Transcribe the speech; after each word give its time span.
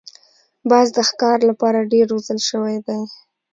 باز 0.69 0.87
د 0.97 0.99
ښکار 1.09 1.39
لپاره 1.49 1.89
ډېر 1.91 2.05
روزل 2.13 2.39
شوی 2.49 2.75
دی 2.87 3.01